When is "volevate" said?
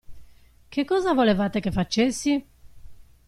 1.13-1.59